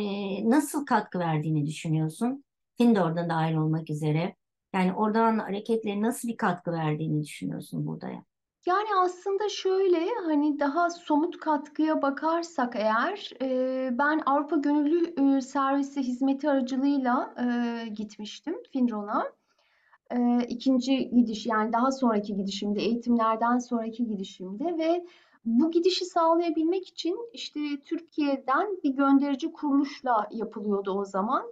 nasıl 0.49 0.85
katkı 0.85 1.19
verdiğini 1.19 1.67
düşünüyorsun? 1.67 2.43
Findor'da 2.77 3.29
dahil 3.29 3.55
olmak 3.55 3.89
üzere. 3.89 4.35
Yani 4.73 4.93
oradan 4.93 5.39
hareketle 5.39 6.01
nasıl 6.01 6.27
bir 6.27 6.37
katkı 6.37 6.71
verdiğini 6.71 7.23
düşünüyorsun 7.23 7.87
buradaya? 7.87 8.23
Yani 8.65 8.87
aslında 9.03 9.49
şöyle 9.49 10.09
hani 10.25 10.59
daha 10.59 10.89
somut 10.89 11.37
katkıya 11.37 12.01
bakarsak 12.01 12.75
eğer 12.75 13.31
e, 13.41 13.89
ben 13.97 14.21
Avrupa 14.25 14.55
Gönüllü 14.55 15.13
e, 15.37 15.41
Servisi 15.41 16.01
hizmeti 16.01 16.49
aracılığıyla 16.49 17.33
e, 17.39 17.87
gitmiştim 17.87 18.55
Finron'a. 18.71 19.31
E, 20.11 20.45
ikinci 20.47 21.09
gidiş 21.09 21.45
yani 21.45 21.73
daha 21.73 21.91
sonraki 21.91 22.35
gidişimde 22.35 22.81
eğitimlerden 22.81 23.57
sonraki 23.57 24.07
gidişimde 24.07 24.77
ve 24.77 25.05
bu 25.45 25.71
gidişi 25.71 26.05
sağlayabilmek 26.05 26.87
için 26.87 27.17
işte 27.33 27.59
Türkiye'den 27.85 28.77
bir 28.83 28.89
gönderici 28.89 29.51
kuruluşla 29.51 30.27
yapılıyordu 30.31 30.91
o 30.91 31.05
zaman. 31.05 31.43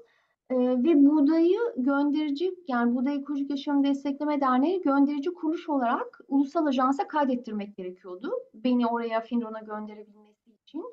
Ee, 0.51 0.55
ve 0.57 1.05
buğdayı 1.05 1.59
gönderici 1.77 2.55
yani 2.67 2.95
Buğday 2.95 3.15
Ekolojik 3.15 3.49
Yaşam 3.49 3.83
Destekleme 3.83 4.41
Derneği 4.41 4.81
gönderici 4.81 5.33
kuruluş 5.33 5.69
olarak 5.69 6.19
ulusal 6.27 6.65
ajansa 6.65 7.07
kaydettirmek 7.07 7.75
gerekiyordu. 7.77 8.31
Beni 8.53 8.87
oraya 8.87 9.21
Finron'a 9.21 9.59
gönderebilmesi 9.59 10.51
için. 10.63 10.83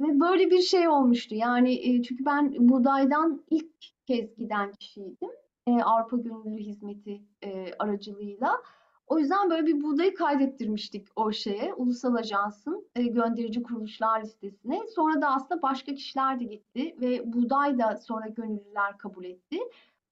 Ve 0.00 0.20
böyle 0.20 0.50
bir 0.50 0.60
şey 0.60 0.88
olmuştu. 0.88 1.34
Yani 1.34 1.74
e, 1.74 2.02
çünkü 2.02 2.24
ben 2.24 2.54
buğdaydan 2.58 3.42
ilk 3.50 3.70
kez 4.06 4.36
giden 4.36 4.72
kişiydim. 4.72 5.30
E, 5.66 5.72
Avrupa 5.82 6.16
Gönüllü 6.16 6.58
Hizmeti 6.58 7.22
e, 7.42 7.72
aracılığıyla. 7.78 8.62
O 9.06 9.18
yüzden 9.18 9.50
böyle 9.50 9.66
bir 9.66 9.82
buğdayı 9.82 10.14
kaydettirmiştik 10.14 11.08
o 11.16 11.32
şeye, 11.32 11.74
ulusal 11.74 12.14
ajansın 12.14 12.86
e, 12.94 13.02
gönderici 13.02 13.62
kuruluşlar 13.62 14.22
listesine. 14.22 14.80
Sonra 14.94 15.20
da 15.20 15.34
aslında 15.34 15.62
başka 15.62 15.94
kişiler 15.94 16.40
de 16.40 16.44
gitti 16.44 16.96
ve 17.00 17.32
buğday 17.32 17.78
da 17.78 17.96
sonra 17.96 18.28
gönüllüler 18.28 18.98
kabul 18.98 19.24
etti. 19.24 19.58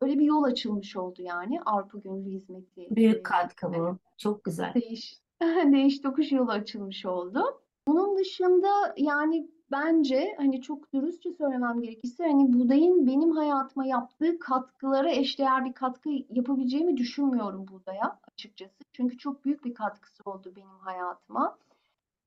Öyle 0.00 0.18
bir 0.18 0.24
yol 0.24 0.42
açılmış 0.42 0.96
oldu 0.96 1.22
yani 1.22 1.60
Avrupa 1.66 1.98
Gönüllü 1.98 2.30
Hizmeti. 2.30 2.96
Büyük 2.96 3.16
e, 3.16 3.22
katkı 3.22 3.74
bu. 3.74 3.96
Çok 4.18 4.44
güzel. 4.44 4.74
değiş, 4.74 5.18
değiş 5.42 6.00
tokuş 6.00 6.32
yolu 6.32 6.50
açılmış 6.50 7.06
oldu. 7.06 7.44
Bunun 7.88 8.18
dışında 8.18 8.94
yani 8.96 9.48
bence 9.72 10.34
hani 10.36 10.62
çok 10.62 10.92
dürüstçe 10.92 11.32
söylemem 11.32 11.80
gerekirse 11.80 12.24
hani 12.24 12.52
buğdayın 12.52 13.06
benim 13.06 13.30
hayatıma 13.30 13.86
yaptığı 13.86 14.38
katkılara 14.38 15.10
eşdeğer 15.10 15.64
bir 15.64 15.72
katkı 15.72 16.10
yapabileceğimi 16.30 16.96
düşünmüyorum 16.96 17.68
buğdaya 17.68 18.18
açıkçası. 18.34 18.74
Çünkü 18.92 19.18
çok 19.18 19.44
büyük 19.44 19.64
bir 19.64 19.74
katkısı 19.74 20.22
oldu 20.24 20.52
benim 20.56 20.78
hayatıma. 20.78 21.58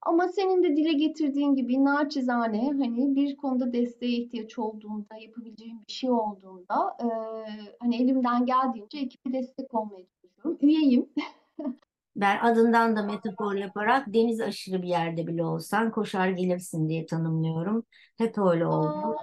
Ama 0.01 0.27
senin 0.27 0.63
de 0.63 0.77
dile 0.77 0.93
getirdiğin 0.93 1.55
gibi 1.55 1.83
naçizane 1.83 2.67
hani 2.67 3.15
bir 3.15 3.37
konuda 3.37 3.73
desteğe 3.73 4.11
ihtiyaç 4.11 4.59
olduğunda, 4.59 5.15
yapabileceğim 5.21 5.79
bir 5.87 5.93
şey 5.93 6.11
olduğunda 6.11 6.97
e, 7.01 7.07
hani 7.79 7.95
elimden 7.95 8.45
geldiğince 8.45 8.97
ekibe 8.97 9.33
destek 9.33 9.73
olmaya 9.73 10.05
çalışıyorum. 10.05 10.57
Üyeyim. 10.61 11.09
Ben 12.15 12.39
adından 12.39 12.95
da 12.95 13.01
metafor 13.03 13.53
yaparak 13.53 14.13
deniz 14.13 14.41
aşırı 14.41 14.81
bir 14.81 14.87
yerde 14.87 15.27
bile 15.27 15.43
olsan 15.43 15.91
koşar 15.91 16.29
gelirsin 16.29 16.89
diye 16.89 17.05
tanımlıyorum. 17.05 17.83
Hep 18.17 18.37
öyle 18.37 18.65
oldu. 18.65 19.15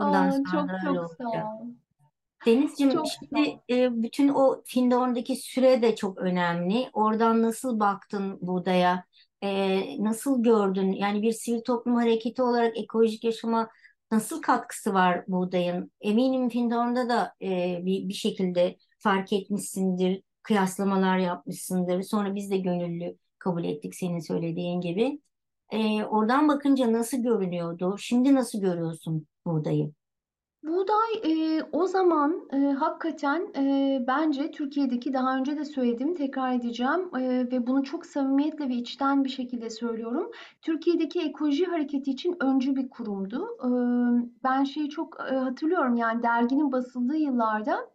Bundan 0.00 0.28
aa, 0.28 0.32
sonra 0.32 0.78
çok 0.80 0.88
öyle 0.88 0.98
çok 0.98 1.10
sağ 1.10 1.24
olacak. 1.24 1.46
ol. 1.60 1.66
Denizciğim 2.46 2.92
Çok 2.92 3.06
şimdi 3.06 3.60
e, 3.70 4.02
bütün 4.02 4.28
o 4.28 4.62
Findor'daki 4.64 5.36
süre 5.36 5.82
de 5.82 5.96
çok 5.96 6.18
önemli. 6.18 6.90
Oradan 6.92 7.42
nasıl 7.42 7.80
baktın 7.80 8.38
buğdaya? 8.40 9.04
E, 9.42 9.80
nasıl 10.04 10.42
gördün? 10.42 10.92
Yani 10.92 11.22
bir 11.22 11.32
sivil 11.32 11.60
toplum 11.60 11.94
hareketi 11.94 12.42
olarak 12.42 12.78
ekolojik 12.78 13.24
yaşama 13.24 13.68
nasıl 14.12 14.42
katkısı 14.42 14.94
var 14.94 15.24
buğdayın? 15.28 15.92
Eminim 16.00 16.48
Findor'da 16.48 17.08
da 17.08 17.34
e, 17.42 17.78
bir, 17.86 18.08
bir 18.08 18.14
şekilde 18.14 18.76
fark 18.98 19.32
etmişsindir, 19.32 20.22
kıyaslamalar 20.42 21.18
yapmışsındır. 21.18 22.02
Sonra 22.02 22.34
biz 22.34 22.50
de 22.50 22.58
gönüllü 22.58 23.16
kabul 23.38 23.64
ettik 23.64 23.94
senin 23.94 24.20
söylediğin 24.20 24.80
gibi. 24.80 25.20
E, 25.70 26.04
oradan 26.04 26.48
bakınca 26.48 26.92
nasıl 26.92 27.22
görünüyordu? 27.22 27.96
Şimdi 27.98 28.34
nasıl 28.34 28.60
görüyorsun 28.60 29.26
buğdayı? 29.46 29.92
Buğday 30.64 31.12
e, 31.24 31.62
o 31.72 31.86
zaman 31.86 32.48
e, 32.52 32.56
hakikaten 32.56 33.46
e, 33.56 34.04
bence 34.06 34.50
Türkiye'deki 34.50 35.12
daha 35.12 35.36
önce 35.36 35.56
de 35.56 35.64
söylediğimi 35.64 36.14
tekrar 36.14 36.54
edeceğim 36.54 37.16
e, 37.16 37.50
ve 37.52 37.66
bunu 37.66 37.82
çok 37.84 38.06
samimiyetle 38.06 38.68
ve 38.68 38.74
içten 38.74 39.24
bir 39.24 39.28
şekilde 39.28 39.70
söylüyorum. 39.70 40.30
Türkiye'deki 40.62 41.20
ekoloji 41.20 41.64
hareketi 41.64 42.10
için 42.10 42.36
öncü 42.40 42.76
bir 42.76 42.88
kurumdu. 42.88 43.48
E, 43.64 43.68
ben 44.44 44.64
şeyi 44.64 44.90
çok 44.90 45.20
e, 45.30 45.34
hatırlıyorum 45.34 45.96
yani 45.96 46.22
derginin 46.22 46.72
basıldığı 46.72 47.16
yıllarda 47.16 47.94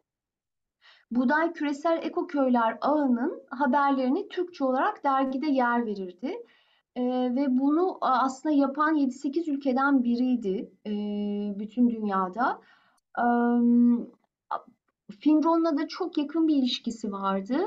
Buğday 1.12 1.54
Küresel 1.54 2.00
Ekoköyler 2.04 2.78
Ağı'nın 2.82 3.42
haberlerini 3.50 4.30
Türkçe 4.30 4.64
olarak 4.64 5.04
dergide 5.04 5.48
yer 5.48 5.86
verirdi. 5.86 6.38
E, 7.00 7.36
ve 7.36 7.60
bunu 7.60 7.98
aslında 8.02 8.56
yapan 8.56 8.96
7-8 8.96 9.52
ülkeden 9.52 10.04
biriydi 10.04 10.72
e, 10.86 10.92
bütün 11.60 11.90
dünyada. 11.90 12.62
Finron'la 15.20 15.78
da 15.78 15.88
çok 15.88 16.18
yakın 16.18 16.48
bir 16.48 16.56
ilişkisi 16.56 17.12
vardı 17.12 17.58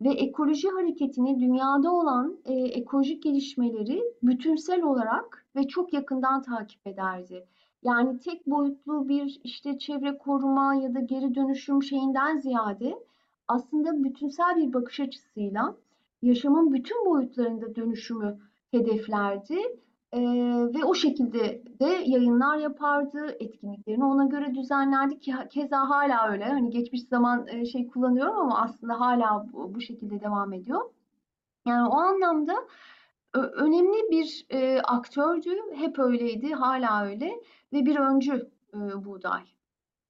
ve 0.00 0.10
ekoloji 0.10 0.68
hareketini 0.68 1.40
dünyada 1.40 1.92
olan 1.92 2.36
e, 2.44 2.54
ekolojik 2.54 3.22
gelişmeleri 3.22 4.02
bütünsel 4.22 4.82
olarak 4.82 5.46
ve 5.56 5.68
çok 5.68 5.92
yakından 5.92 6.42
takip 6.42 6.86
ederdi. 6.86 7.46
Yani 7.82 8.18
tek 8.18 8.46
boyutlu 8.46 9.08
bir 9.08 9.40
işte 9.44 9.78
çevre 9.78 10.18
koruma 10.18 10.74
ya 10.74 10.94
da 10.94 11.00
geri 11.00 11.34
dönüşüm 11.34 11.82
şeyinden 11.82 12.38
ziyade 12.38 12.98
aslında 13.48 14.04
bütünsel 14.04 14.56
bir 14.56 14.72
bakış 14.72 15.00
açısıyla 15.00 15.74
yaşamın 16.22 16.72
bütün 16.72 17.06
boyutlarında 17.06 17.76
dönüşümü 17.76 18.38
hedeflerdi 18.72 19.58
ve 20.74 20.84
o 20.84 20.94
şekilde 20.94 21.62
de 21.80 21.86
yayınlar 21.86 22.56
yapardı, 22.56 23.36
etkinliklerini 23.40 24.04
ona 24.04 24.24
göre 24.24 24.54
düzenlerdi 24.54 25.18
ki 25.18 25.34
keza 25.50 25.90
hala 25.90 26.32
öyle. 26.32 26.44
Hani 26.44 26.70
geçmiş 26.70 27.02
zaman 27.02 27.64
şey 27.72 27.86
kullanıyorum 27.86 28.36
ama 28.36 28.60
aslında 28.62 29.00
hala 29.00 29.46
bu, 29.52 29.74
bu 29.74 29.80
şekilde 29.80 30.20
devam 30.20 30.52
ediyor. 30.52 30.80
Yani 31.66 31.88
o 31.88 31.94
anlamda 31.94 32.54
önemli 33.34 34.10
bir 34.10 34.46
e, 34.50 34.80
aktördü, 34.80 35.50
hep 35.74 35.98
öyleydi, 35.98 36.54
hala 36.54 37.04
öyle 37.04 37.40
ve 37.72 37.86
bir 37.86 37.96
öncü 37.96 38.50
e, 38.74 39.04
Buğday. 39.04 39.42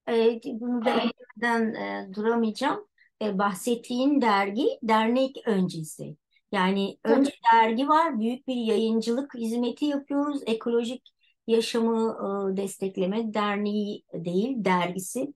Evet, 0.06 0.44
bunu 0.44 0.84
da 0.84 0.90
eklemeden 0.90 1.74
e, 1.74 2.14
duramayacağım. 2.14 2.86
E, 3.22 3.38
bahsettiğin 3.38 4.20
dergi 4.20 4.68
dernek 4.82 5.42
öncesi. 5.46 6.16
Yani 6.52 6.98
önce 7.04 7.32
dergi 7.54 7.88
var, 7.88 8.20
büyük 8.20 8.46
bir 8.46 8.56
yayıncılık 8.56 9.34
hizmeti 9.34 9.84
yapıyoruz. 9.84 10.42
Ekolojik 10.46 11.12
Yaşamı 11.46 12.16
e, 12.52 12.56
Destekleme 12.56 13.34
Derneği 13.34 14.04
değil, 14.14 14.54
dergisi. 14.64 15.34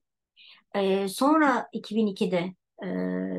E, 0.74 1.08
sonra 1.08 1.68
2002'de 1.72 2.54
e, 2.82 2.86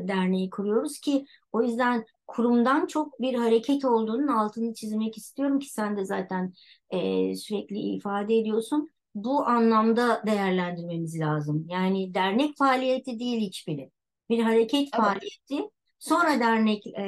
derneği 0.08 0.50
kuruyoruz 0.50 1.00
ki 1.00 1.26
o 1.52 1.62
yüzden 1.62 2.04
kurumdan 2.26 2.86
çok 2.86 3.20
bir 3.20 3.34
hareket 3.34 3.84
olduğunun 3.84 4.28
altını 4.28 4.74
çizmek 4.74 5.18
istiyorum 5.18 5.58
ki 5.58 5.72
sen 5.72 5.96
de 5.96 6.04
zaten 6.04 6.52
e, 6.90 7.34
sürekli 7.36 7.78
ifade 7.78 8.38
ediyorsun. 8.38 8.90
Bu 9.14 9.46
anlamda 9.46 10.22
değerlendirmemiz 10.26 11.20
lazım. 11.20 11.66
Yani 11.68 12.14
dernek 12.14 12.56
faaliyeti 12.58 13.18
değil 13.18 13.40
hiçbiri. 13.40 13.90
Bir 14.30 14.42
hareket 14.42 14.88
Evet. 14.94 14.94
faaliyeti. 14.96 15.70
Sonra 15.98 16.40
dernek 16.40 16.86
e, 16.86 17.02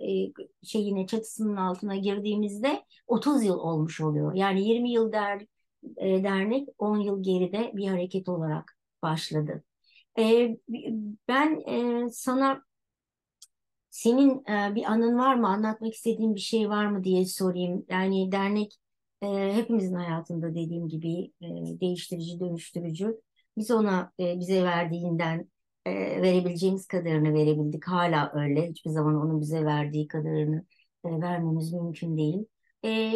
e, 0.00 0.32
şeyine 0.62 1.06
çatısının 1.06 1.56
altına 1.56 1.96
girdiğimizde 1.96 2.84
30 3.06 3.44
yıl 3.44 3.58
olmuş 3.58 4.00
oluyor. 4.00 4.34
Yani 4.34 4.68
20 4.68 4.90
yıl 4.92 5.12
der, 5.12 5.46
e, 5.96 6.24
dernek 6.24 6.68
10 6.78 6.98
yıl 6.98 7.22
geride 7.22 7.72
bir 7.74 7.88
hareket 7.88 8.28
olarak 8.28 8.76
başladı. 9.02 9.64
E, 10.18 10.56
ben 11.28 11.60
e, 11.68 12.08
sana 12.12 12.62
senin 13.90 14.44
e, 14.50 14.74
bir 14.74 14.84
anın 14.84 15.18
var 15.18 15.34
mı, 15.34 15.48
anlatmak 15.48 15.94
istediğin 15.94 16.34
bir 16.34 16.40
şey 16.40 16.68
var 16.70 16.86
mı 16.86 17.04
diye 17.04 17.26
sorayım. 17.26 17.86
Yani 17.90 18.32
dernek 18.32 18.78
e, 19.22 19.54
hepimizin 19.54 19.94
hayatında 19.94 20.50
dediğim 20.54 20.88
gibi 20.88 21.32
e, 21.42 21.46
değiştirici, 21.80 22.40
dönüştürücü. 22.40 23.20
Biz 23.56 23.70
ona 23.70 24.12
e, 24.20 24.40
bize 24.40 24.64
verdiğinden 24.64 25.48
e, 25.86 26.22
verebileceğimiz 26.22 26.86
kadarını 26.86 27.34
verebildik. 27.34 27.84
Hala 27.88 28.32
öyle. 28.34 28.68
Hiçbir 28.70 28.90
zaman 28.90 29.14
onun 29.16 29.40
bize 29.40 29.64
verdiği 29.64 30.08
kadarını 30.08 30.64
e, 31.04 31.08
vermemiz 31.20 31.72
mümkün 31.72 32.16
değil. 32.18 32.46
E, 32.84 33.12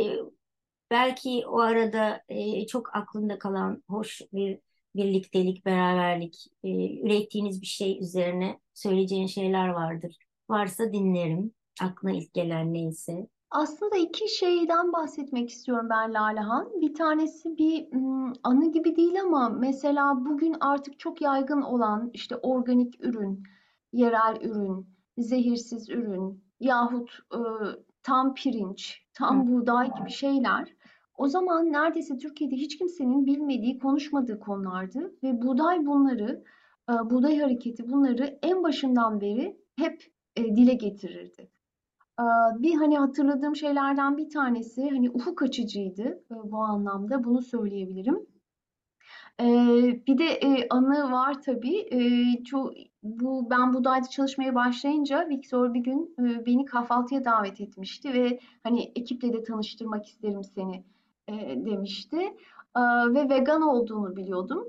belki 0.91 1.45
o 1.49 1.59
arada 1.61 2.25
çok 2.69 2.97
aklında 2.97 3.39
kalan 3.39 3.83
hoş 3.89 4.21
bir 4.33 4.59
birliktelik, 4.97 5.67
beraberlik, 5.67 6.47
e, 6.65 7.01
ürettiğiniz 7.03 7.63
bir 7.63 7.67
şey 7.67 7.99
üzerine 8.01 8.61
söyleyeceğin 8.75 9.27
şeyler 9.27 9.69
vardır. 9.69 10.17
Varsa 10.51 10.93
dinlerim. 10.93 11.55
Aklına 11.83 12.13
ilk 12.13 12.35
gelen 12.35 12.75
neyse. 12.75 13.29
Aslında 13.51 13.97
iki 13.97 14.29
şeyden 14.37 14.93
bahsetmek 14.93 15.51
istiyorum 15.51 15.87
ben 15.91 16.15
Lalehan. 16.15 16.81
Bir 16.81 16.95
tanesi 16.95 17.59
bir 17.59 17.93
ım, 17.93 18.33
anı 18.43 18.73
gibi 18.73 18.97
değil 18.97 19.21
ama 19.23 19.49
mesela 19.49 20.25
bugün 20.25 20.57
artık 20.61 20.99
çok 20.99 21.23
yaygın 21.23 21.63
olan 21.63 22.11
işte 22.15 22.37
organik 22.37 23.05
ürün, 23.05 23.43
yerel 23.93 24.39
ürün, 24.43 24.87
zehirsiz 25.19 25.91
ürün 25.91 26.45
yahut 26.61 27.19
e, 27.35 27.39
tam 28.03 28.35
pirinç, 28.35 29.03
tam 29.13 29.47
buğday 29.47 29.91
gibi 29.99 30.11
şeyler. 30.11 30.75
O 31.17 31.29
zaman 31.29 31.73
neredeyse 31.73 32.19
Türkiye'de 32.19 32.57
hiç 32.57 32.79
kimsenin 32.79 33.27
bilmediği, 33.27 33.79
konuşmadığı 33.79 34.41
konulardı 34.41 35.15
ve 35.23 35.43
buğday 35.43 35.87
bunları, 35.87 36.45
e, 36.91 36.93
buğday 36.93 37.39
hareketi 37.39 37.91
bunları 37.91 38.39
en 38.43 38.63
başından 38.63 39.21
beri 39.21 39.57
hep 39.77 40.05
e, 40.37 40.57
dile 40.57 40.75
getirirdi. 40.75 41.51
E, 42.21 42.25
bir 42.63 42.75
hani 42.75 42.99
hatırladığım 42.99 43.57
şeylerden 43.57 44.17
bir 44.17 44.31
tanesi 44.31 44.91
hani 44.91 45.11
ufuk 45.11 45.43
açıcıydı 45.43 46.03
e, 46.31 46.35
bu 46.51 46.59
anlamda 46.59 47.25
bunu 47.25 47.43
söyleyebilirim. 47.43 48.27
E, 49.41 49.47
bir 50.07 50.19
de 50.19 50.25
e, 50.25 50.69
anı 50.71 51.13
var 51.13 51.43
tabii. 51.43 51.77
E, 51.91 52.01
ço 52.45 52.71
bu 53.03 53.51
ben 53.51 53.75
Buday'da 53.75 54.09
çalışmaya 54.09 54.55
başlayınca 54.55 55.29
Viktor 55.29 55.75
bir 55.75 55.81
gün 55.81 56.15
e, 56.19 56.47
beni 56.47 56.65
kahvaltıya 56.65 57.25
davet 57.25 57.61
etmişti 57.61 58.13
ve 58.13 58.41
hani 58.63 58.93
ekiple 58.97 59.33
de 59.33 59.43
tanıştırmak 59.43 60.07
isterim 60.07 60.45
seni 60.45 60.85
demişti. 61.67 62.17
Ve 63.15 63.29
vegan 63.29 63.63
olduğunu 63.63 64.17
biliyordum. 64.17 64.65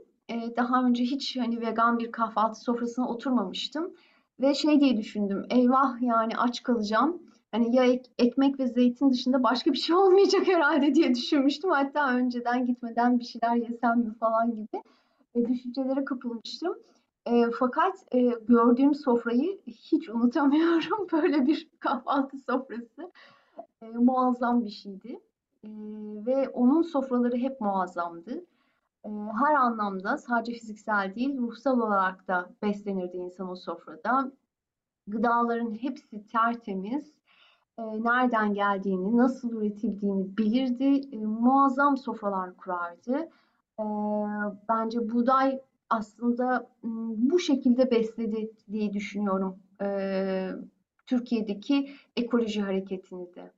Daha 0.57 0.83
önce 0.83 1.03
hiç 1.03 1.37
hani 1.37 1.61
vegan 1.61 1.99
bir 1.99 2.11
kahvaltı 2.11 2.59
sofrasına 2.59 3.09
oturmamıştım. 3.09 3.93
Ve 4.39 4.53
şey 4.53 4.79
diye 4.79 4.97
düşündüm, 4.97 5.45
eyvah 5.49 6.01
yani 6.01 6.37
aç 6.37 6.63
kalacağım. 6.63 7.21
Hani 7.51 7.75
ya 7.75 7.85
ek- 7.85 8.11
ekmek 8.17 8.59
ve 8.59 8.67
zeytin 8.67 9.09
dışında 9.11 9.43
başka 9.43 9.73
bir 9.73 9.77
şey 9.77 9.95
olmayacak 9.95 10.47
herhalde 10.47 10.95
diye 10.95 11.15
düşünmüştüm. 11.15 11.71
Hatta 11.71 12.13
önceden 12.15 12.65
gitmeden 12.65 13.19
bir 13.19 13.25
şeyler 13.25 13.55
yesem 13.55 13.99
mi 13.99 14.13
falan 14.19 14.51
gibi 14.55 14.83
e, 15.35 15.47
düşüncelere 15.47 16.05
kapılmıştım. 16.05 16.75
E, 17.25 17.51
fakat 17.59 18.05
e, 18.15 18.19
gördüğüm 18.47 18.95
sofrayı 18.95 19.59
hiç 19.67 20.09
unutamıyorum. 20.09 21.07
Böyle 21.11 21.45
bir 21.47 21.69
kahvaltı 21.79 22.37
sofrası 22.37 23.11
e, 23.81 23.85
muazzam 23.87 24.65
bir 24.65 24.69
şeydi. 24.69 25.19
E, 25.63 25.69
ve 26.25 26.49
onun 26.49 26.81
sofraları 26.81 27.37
hep 27.37 27.61
muazzamdı. 27.61 28.45
E, 29.05 29.09
her 29.39 29.55
anlamda 29.55 30.17
sadece 30.17 30.53
fiziksel 30.53 31.15
değil, 31.15 31.37
ruhsal 31.37 31.79
olarak 31.79 32.27
da 32.27 32.49
beslenirdi 32.61 33.17
insan 33.17 33.49
o 33.49 33.55
sofrada. 33.55 34.31
Gıdaların 35.07 35.71
hepsi 35.83 36.27
tertemiz, 36.27 37.13
e, 37.79 38.03
nereden 38.03 38.53
geldiğini, 38.53 39.17
nasıl 39.17 39.51
üretildiğini 39.51 40.37
bilirdi, 40.37 41.15
e, 41.15 41.17
muazzam 41.17 41.97
sofralar 41.97 42.57
kurardı. 42.57 43.29
E, 43.79 43.83
bence 44.69 45.09
buğday 45.09 45.59
aslında 45.89 46.69
bu 47.17 47.39
şekilde 47.39 47.91
besledi 47.91 48.51
diye 48.71 48.93
düşünüyorum 48.93 49.59
e, 49.81 50.49
Türkiye'deki 51.07 51.95
ekoloji 52.17 52.61
hareketini 52.61 53.35
de. 53.35 53.51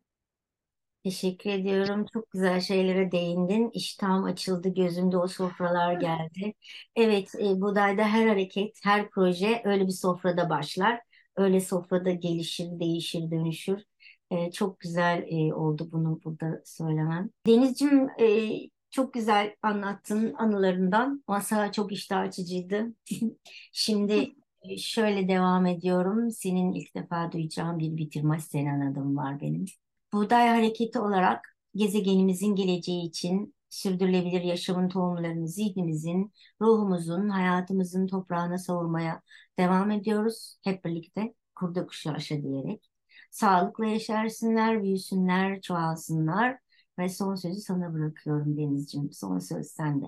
Teşekkür 1.03 1.49
ediyorum. 1.49 2.05
Çok 2.13 2.31
güzel 2.31 2.59
şeylere 2.61 3.11
değindin. 3.11 3.69
İştahım 3.73 4.23
açıldı, 4.23 4.69
gözümde 4.73 5.17
o 5.17 5.27
sofralar 5.27 5.93
geldi. 5.93 6.53
Evet, 6.95 7.35
e, 7.35 7.61
Buday'da 7.61 8.03
her 8.03 8.27
hareket, 8.27 8.79
her 8.83 9.09
proje 9.09 9.61
öyle 9.65 9.87
bir 9.87 9.91
sofrada 9.91 10.49
başlar. 10.49 11.01
Öyle 11.35 11.61
sofrada 11.61 12.11
gelişir, 12.11 12.79
değişir, 12.79 13.31
dönüşür. 13.31 13.90
E, 14.31 14.51
çok 14.51 14.79
güzel 14.79 15.25
e, 15.27 15.53
oldu 15.53 15.89
bunu 15.91 16.19
burada 16.25 16.61
söylemem. 16.65 17.29
Denizciğim, 17.47 18.09
e, 18.19 18.49
çok 18.91 19.13
güzel 19.13 19.55
anlattın 19.61 20.33
anılarından. 20.37 21.23
Masa 21.27 21.71
çok 21.71 21.91
iştah 21.91 22.19
açıcıydı. 22.19 22.87
Şimdi 23.71 24.35
e, 24.61 24.77
şöyle 24.77 25.27
devam 25.27 25.65
ediyorum. 25.65 26.31
Senin 26.31 26.73
ilk 26.73 26.95
defa 26.95 27.31
duyacağım 27.31 27.79
bir 27.79 27.97
bitirmez 27.97 28.43
sen 28.47 28.81
adım 28.91 29.17
var 29.17 29.41
benim. 29.41 29.65
Buğday 30.13 30.47
Hareketi 30.47 30.99
olarak 30.99 31.57
gezegenimizin 31.75 32.55
geleceği 32.55 33.05
için 33.07 33.55
sürdürülebilir 33.69 34.41
yaşamın 34.41 34.89
tohumlarını 34.89 35.47
zihnimizin, 35.47 36.33
ruhumuzun, 36.61 37.29
hayatımızın 37.29 38.07
toprağına 38.07 38.57
savurmaya 38.57 39.21
devam 39.59 39.91
ediyoruz. 39.91 40.57
Hep 40.63 40.85
birlikte 40.85 41.33
kurda 41.55 41.85
kuşu 41.87 42.11
aşa 42.11 42.41
diyerek. 42.43 42.90
Sağlıkla 43.31 43.85
yaşarsınlar, 43.85 44.83
büyüsünler, 44.83 45.61
çoğalsınlar 45.61 46.57
ve 46.99 47.09
son 47.09 47.35
sözü 47.35 47.61
sana 47.61 47.93
bırakıyorum 47.93 48.57
Denizciğim. 48.57 49.11
Son 49.11 49.39
söz 49.39 49.67
sende. 49.67 50.05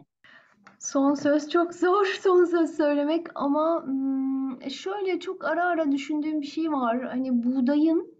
Son 0.80 1.14
söz 1.14 1.50
çok 1.50 1.74
zor 1.74 2.06
son 2.24 2.46
söz 2.46 2.78
söylemek 2.78 3.28
ama 3.36 3.86
şöyle 4.70 5.20
çok 5.20 5.46
ara 5.46 5.66
ara 5.66 5.92
düşündüğüm 5.92 6.42
bir 6.42 6.48
şey 6.48 6.72
var. 6.72 7.02
Hani 7.04 7.44
buğdayın 7.44 8.16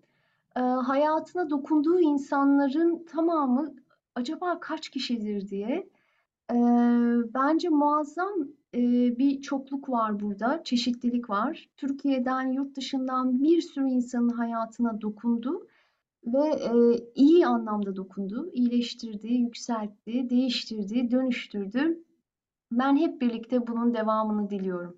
e, 0.56 0.60
hayatına 0.60 1.50
dokunduğu 1.50 2.00
insanların 2.00 3.06
tamamı 3.06 3.76
acaba 4.16 4.60
kaç 4.60 4.90
kişidir 4.90 5.50
diye. 5.50 5.90
E, 6.52 6.56
bence 7.34 7.70
muazzam 7.70 8.34
bir 9.18 9.42
çokluk 9.42 9.90
var 9.90 10.20
burada, 10.20 10.64
çeşitlilik 10.64 11.30
var. 11.30 11.70
Türkiye'den, 11.78 12.54
yurt 12.54 12.76
dışından 12.76 13.44
bir 13.44 13.62
sürü 13.62 13.88
insanın 13.88 14.30
hayatına 14.30 15.02
dokundu 15.02 15.68
ve 16.26 16.62
iyi 17.16 17.48
anlamda 17.48 17.96
dokundu, 17.96 18.50
iyileştirdi, 18.54 19.34
yükseltti, 19.34 20.30
değiştirdi, 20.30 21.12
dönüştürdü. 21.12 22.04
Ben 22.72 22.98
hep 22.98 23.22
birlikte 23.22 23.68
bunun 23.68 23.94
devamını 23.94 24.50
diliyorum. 24.50 24.98